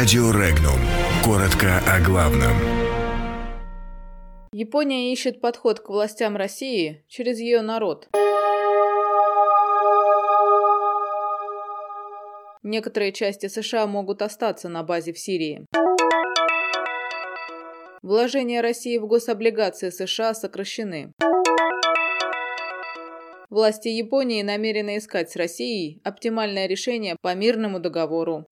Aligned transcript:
Радио 0.00 0.30
Регнум. 0.30 0.80
Коротко 1.22 1.78
о 1.86 2.00
главном. 2.00 2.54
Япония 4.50 5.12
ищет 5.12 5.42
подход 5.42 5.80
к 5.80 5.90
властям 5.90 6.38
России 6.38 7.04
через 7.06 7.38
ее 7.38 7.60
народ. 7.60 8.08
Некоторые 12.62 13.12
части 13.12 13.48
США 13.48 13.86
могут 13.86 14.22
остаться 14.22 14.70
на 14.70 14.82
базе 14.82 15.12
в 15.12 15.18
Сирии. 15.18 15.66
Вложения 18.00 18.62
России 18.62 18.96
в 18.96 19.06
гособлигации 19.06 19.90
США 19.90 20.32
сокращены. 20.32 21.12
Власти 23.50 23.88
Японии 23.88 24.40
намерены 24.40 24.96
искать 24.96 25.30
с 25.30 25.36
Россией 25.36 26.00
оптимальное 26.04 26.66
решение 26.66 27.16
по 27.20 27.34
мирному 27.34 27.80
договору. 27.80 28.46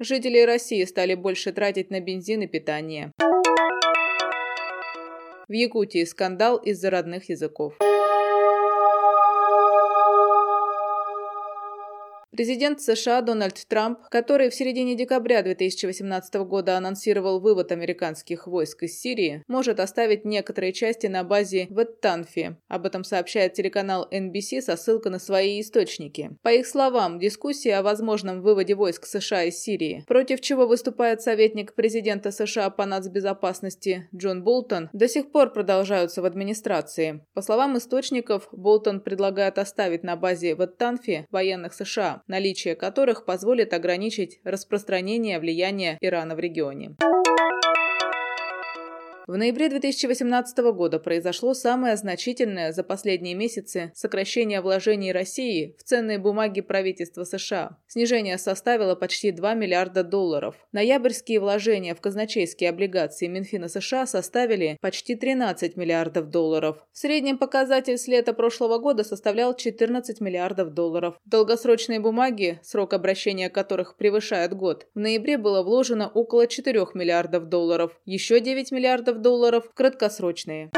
Жители 0.00 0.40
России 0.40 0.84
стали 0.84 1.14
больше 1.14 1.52
тратить 1.52 1.90
на 1.90 2.00
бензин 2.00 2.42
и 2.42 2.48
питание. 2.48 3.12
В 5.46 5.52
Якутии 5.52 6.04
скандал 6.04 6.56
из-за 6.56 6.90
родных 6.90 7.28
языков. 7.28 7.74
Президент 12.36 12.80
США 12.80 13.20
Дональд 13.20 13.64
Трамп, 13.68 14.00
который 14.10 14.50
в 14.50 14.54
середине 14.56 14.96
декабря 14.96 15.40
2018 15.44 16.34
года 16.34 16.76
анонсировал 16.76 17.38
вывод 17.38 17.70
американских 17.70 18.48
войск 18.48 18.82
из 18.82 18.98
Сирии, 18.98 19.44
может 19.46 19.78
оставить 19.78 20.24
некоторые 20.24 20.72
части 20.72 21.06
на 21.06 21.22
базе 21.22 21.68
в 21.70 21.80
Эттанфе. 21.80 22.56
Об 22.66 22.86
этом 22.86 23.04
сообщает 23.04 23.52
телеканал 23.52 24.08
NBC 24.10 24.62
со 24.62 24.76
ссылкой 24.76 25.12
на 25.12 25.20
свои 25.20 25.60
источники. 25.60 26.36
По 26.42 26.48
их 26.48 26.66
словам, 26.66 27.20
дискуссии 27.20 27.70
о 27.70 27.84
возможном 27.84 28.42
выводе 28.42 28.74
войск 28.74 29.06
США 29.06 29.44
из 29.44 29.60
Сирии, 29.60 30.04
против 30.08 30.40
чего 30.40 30.66
выступает 30.66 31.22
советник 31.22 31.74
президента 31.74 32.32
США 32.32 32.68
по 32.70 32.84
нацбезопасности 32.84 34.08
Джон 34.12 34.42
Болтон, 34.42 34.90
до 34.92 35.06
сих 35.06 35.30
пор 35.30 35.52
продолжаются 35.52 36.20
в 36.20 36.24
администрации. 36.24 37.24
По 37.32 37.42
словам 37.42 37.78
источников, 37.78 38.48
Болтон 38.50 39.02
предлагает 39.02 39.56
оставить 39.56 40.02
на 40.02 40.16
базе 40.16 40.56
в 40.56 40.64
Эттанфе 40.64 41.28
военных 41.30 41.74
США, 41.74 42.23
наличие 42.26 42.74
которых 42.74 43.24
позволит 43.24 43.72
ограничить 43.72 44.40
распространение 44.44 45.38
влияния 45.38 45.98
Ирана 46.00 46.34
в 46.34 46.38
регионе. 46.38 46.96
В 49.26 49.38
ноябре 49.38 49.70
2018 49.70 50.58
года 50.74 50.98
произошло 50.98 51.54
самое 51.54 51.96
значительное 51.96 52.72
за 52.72 52.84
последние 52.84 53.34
месяцы 53.34 53.90
сокращение 53.94 54.60
вложений 54.60 55.12
России 55.12 55.74
в 55.78 55.82
ценные 55.82 56.18
бумаги 56.18 56.60
правительства 56.60 57.24
США. 57.24 57.78
Снижение 57.86 58.36
составило 58.36 58.94
почти 58.94 59.30
2 59.30 59.54
миллиарда 59.54 60.04
долларов. 60.04 60.56
Ноябрьские 60.72 61.40
вложения 61.40 61.94
в 61.94 62.02
казначейские 62.02 62.68
облигации 62.68 63.26
Минфина 63.26 63.68
США 63.68 64.06
составили 64.06 64.76
почти 64.82 65.14
13 65.14 65.74
миллиардов 65.78 66.28
долларов. 66.28 66.84
В 66.92 66.98
среднем 66.98 67.38
показатель 67.38 67.96
с 67.96 68.06
лета 68.06 68.34
прошлого 68.34 68.76
года 68.76 69.04
составлял 69.04 69.56
14 69.56 70.20
миллиардов 70.20 70.74
долларов. 70.74 71.18
Долгосрочные 71.24 71.98
бумаги, 71.98 72.60
срок 72.62 72.92
обращения 72.92 73.48
которых 73.48 73.96
превышает 73.96 74.52
год, 74.52 74.86
в 74.94 74.98
ноябре 74.98 75.38
было 75.38 75.62
вложено 75.62 76.08
около 76.08 76.46
4 76.46 76.88
миллиардов 76.92 77.48
долларов. 77.48 77.98
Еще 78.04 78.40
9 78.40 78.70
миллиардов 78.70 79.13
долларов 79.20 79.64
краткосрочные. 79.74 80.70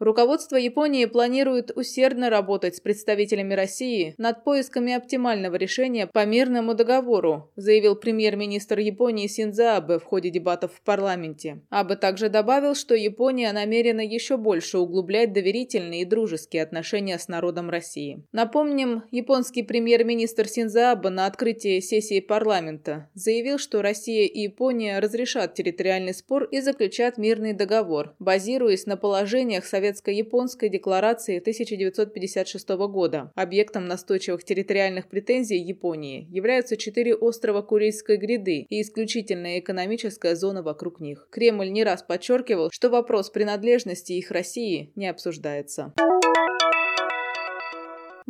Руководство 0.00 0.56
Японии 0.56 1.04
планирует 1.04 1.72
усердно 1.76 2.30
работать 2.30 2.74
с 2.74 2.80
представителями 2.80 3.52
России 3.52 4.14
над 4.16 4.44
поисками 4.44 4.94
оптимального 4.94 5.56
решения 5.56 6.06
по 6.06 6.24
мирному 6.24 6.72
договору, 6.72 7.50
заявил 7.54 7.96
премьер-министр 7.96 8.78
Японии 8.78 9.26
Синдзо 9.26 9.76
Абе 9.76 9.98
в 9.98 10.04
ходе 10.04 10.30
дебатов 10.30 10.72
в 10.72 10.80
парламенте. 10.80 11.60
Абе 11.68 11.96
также 11.96 12.30
добавил, 12.30 12.74
что 12.74 12.94
Япония 12.94 13.52
намерена 13.52 14.00
еще 14.00 14.38
больше 14.38 14.78
углублять 14.78 15.34
доверительные 15.34 16.00
и 16.00 16.06
дружеские 16.06 16.62
отношения 16.62 17.18
с 17.18 17.28
народом 17.28 17.68
России. 17.68 18.24
Напомним, 18.32 19.02
японский 19.10 19.62
премьер-министр 19.62 20.48
Синдзо 20.48 20.92
Абе 20.92 21.10
на 21.10 21.26
открытии 21.26 21.78
сессии 21.80 22.20
парламента 22.20 23.10
заявил, 23.12 23.58
что 23.58 23.82
Россия 23.82 24.24
и 24.24 24.44
Япония 24.44 24.98
разрешат 24.98 25.52
территориальный 25.52 26.14
спор 26.14 26.44
и 26.44 26.62
заключат 26.62 27.18
мирный 27.18 27.52
договор, 27.52 28.14
базируясь 28.18 28.86
на 28.86 28.96
положениях 28.96 29.66
Совета 29.66 29.89
Советско-японской 29.90 30.68
декларации 30.68 31.38
1956 31.38 32.68
года. 32.68 33.32
Объектом 33.34 33.86
настойчивых 33.86 34.44
территориальных 34.44 35.08
претензий 35.08 35.58
Японии 35.58 36.28
являются 36.30 36.76
четыре 36.76 37.14
острова 37.14 37.62
Курильской 37.62 38.16
гряды 38.16 38.66
и 38.68 38.82
исключительная 38.82 39.58
экономическая 39.58 40.36
зона 40.36 40.62
вокруг 40.62 41.00
них. 41.00 41.26
Кремль 41.30 41.70
не 41.70 41.84
раз 41.84 42.02
подчеркивал, 42.02 42.70
что 42.70 42.88
вопрос 42.88 43.30
принадлежности 43.30 44.12
их 44.12 44.30
России 44.30 44.92
не 44.94 45.08
обсуждается. 45.08 45.92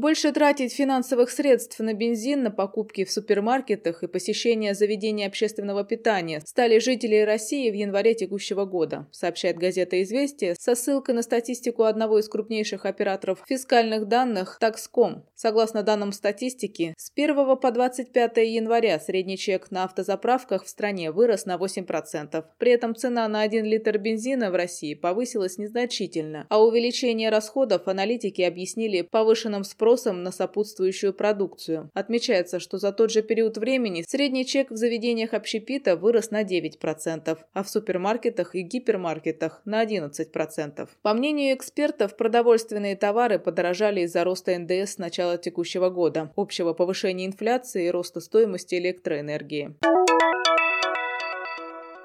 Больше 0.01 0.33
тратить 0.33 0.73
финансовых 0.73 1.29
средств 1.29 1.79
на 1.79 1.93
бензин, 1.93 2.43
на 2.43 2.51
покупки 2.51 3.05
в 3.05 3.13
супермаркетах 3.13 4.03
и 4.03 4.07
посещение 4.07 4.73
заведений 4.73 5.27
общественного 5.27 5.85
питания 5.85 6.41
стали 6.47 6.79
жители 6.79 7.17
России 7.17 7.71
в 7.71 7.75
январе 7.75 8.15
текущего 8.15 8.65
года, 8.65 9.09
сообщает 9.13 9.59
газета 9.59 10.03
«Известия» 10.03 10.57
со 10.59 10.75
ссылкой 10.75 11.17
на 11.17 11.21
статистику 11.21 11.83
одного 11.83 12.19
из 12.19 12.31
крупнейших 12.31 12.87
операторов 12.87 13.45
фискальных 13.47 14.09
данных 14.09 14.59
Taxcom. 14.59 15.25
Согласно 15.35 15.83
данным 15.83 16.13
статистики, 16.13 16.95
с 16.97 17.13
1 17.15 17.59
по 17.59 17.71
25 17.71 18.39
января 18.39 18.99
средний 19.01 19.37
чек 19.37 19.71
на 19.71 19.85
автозаправках 19.85 20.65
в 20.65 20.69
стране 20.71 21.11
вырос 21.11 21.45
на 21.45 21.57
8%. 21.57 22.43
При 22.57 22.73
этом 22.73 22.97
цена 22.97 23.29
на 23.29 23.43
1 23.43 23.67
литр 23.67 23.99
бензина 23.99 24.51
в 24.51 24.55
России 24.55 24.95
повысилась 24.95 25.59
незначительно, 25.59 26.47
а 26.49 26.65
увеличение 26.65 27.29
расходов 27.29 27.87
аналитики 27.87 28.41
объяснили 28.41 29.03
повышенным 29.03 29.63
спросом 29.63 29.90
спросом 29.91 30.23
на 30.23 30.31
сопутствующую 30.31 31.13
продукцию. 31.13 31.91
Отмечается, 31.95 32.61
что 32.61 32.79
за 32.79 32.93
тот 32.93 33.11
же 33.11 33.23
период 33.23 33.59
времени 33.59 34.05
средний 34.07 34.47
чек 34.47 34.71
в 34.71 34.77
заведениях 34.77 35.35
общепита 35.35 35.97
вырос 35.97 36.31
на 36.31 36.45
9%, 36.45 37.39
а 37.53 37.63
в 37.65 37.69
супермаркетах 37.69 38.55
и 38.55 38.63
гипермаркетах 38.63 39.63
на 39.65 39.85
11%. 39.85 40.89
По 41.03 41.15
мнению 41.15 41.57
экспертов, 41.57 42.17
продовольственные 42.17 42.95
товары 42.95 43.41
подорожали 43.41 44.03
из-за 44.03 44.23
роста 44.23 44.57
НДС 44.57 44.95
с 44.95 44.99
начала 44.99 45.37
текущего 45.39 45.91
года, 45.91 46.33
общего 46.37 46.73
повышения 46.73 47.27
инфляции 47.27 47.87
и 47.87 47.91
роста 47.91 48.21
стоимости 48.21 48.77
электроэнергии. 48.77 49.75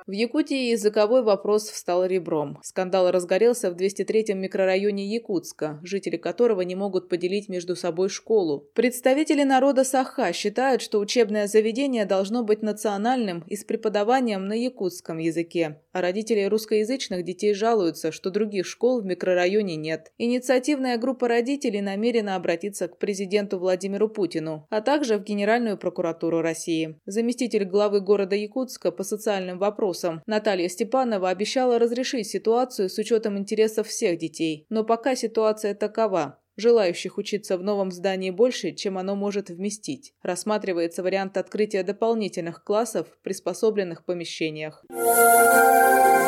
В 0.07 0.11
Якутии 0.11 0.69
языковой 0.69 1.23
вопрос 1.23 1.67
встал 1.67 2.05
ребром. 2.05 2.59
Скандал 2.61 3.09
разгорелся 3.09 3.71
в 3.71 3.75
203-м 3.75 4.37
микрорайоне 4.37 5.03
Якутска, 5.07 5.79
жители 5.81 6.15
которого 6.15 6.61
не 6.61 6.75
могут 6.75 7.09
поделить 7.09 7.49
между 7.49 7.75
собой 7.75 8.09
школу. 8.09 8.69
Представители 8.75 9.41
народа 9.41 9.83
Саха 9.83 10.31
считают, 10.31 10.83
что 10.83 10.99
учебное 10.99 11.47
заведение 11.47 12.05
должно 12.05 12.43
быть 12.43 12.61
национальным 12.61 13.43
и 13.47 13.55
с 13.55 13.63
преподаванием 13.63 14.47
на 14.47 14.53
якутском 14.53 15.17
языке, 15.17 15.81
а 15.91 16.01
родители 16.01 16.43
русскоязычных 16.43 17.23
детей 17.23 17.55
жалуются, 17.55 18.11
что 18.11 18.29
других 18.29 18.67
школ 18.67 19.01
в 19.01 19.05
микрорайоне 19.07 19.75
нет. 19.75 20.11
Инициативная 20.19 20.99
группа 20.99 21.27
родителей 21.27 21.81
намерена 21.81 22.35
обратиться 22.35 22.87
к 22.87 22.99
президенту 22.99 23.57
Владимиру 23.57 24.07
Путину, 24.07 24.67
а 24.69 24.81
также 24.81 25.17
в 25.17 25.23
Генеральную 25.23 25.79
прокуратуру 25.79 26.41
России. 26.41 26.99
Заместитель 27.07 27.65
главы 27.65 28.01
города 28.01 28.35
Якутска 28.35 28.91
по 28.91 29.03
социальным 29.03 29.57
вопросам 29.57 29.94
вопросам. 29.95 30.21
Наталья 30.25 30.69
Степанова 30.69 31.29
обещала 31.29 31.79
разрешить 31.79 32.27
ситуацию 32.27 32.89
с 32.89 32.97
учетом 32.97 33.37
интересов 33.37 33.87
всех 33.87 34.17
детей. 34.17 34.65
Но 34.69 34.83
пока 34.83 35.15
ситуация 35.15 35.73
такова. 35.73 36.39
Желающих 36.57 37.17
учиться 37.17 37.57
в 37.57 37.63
новом 37.63 37.91
здании 37.91 38.31
больше, 38.31 38.71
чем 38.71 38.97
оно 38.97 39.15
может 39.15 39.49
вместить. 39.49 40.13
Рассматривается 40.23 41.03
вариант 41.03 41.35
открытия 41.35 41.83
дополнительных 41.83 42.63
классов 42.63 43.07
в 43.07 43.23
приспособленных 43.23 44.05
помещениях. 44.05 44.85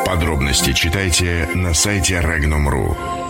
Подробности 0.04 0.74
читайте 0.74 1.48
на 1.54 1.72
сайте 1.72 2.14
Regnum.ru. 2.16 3.27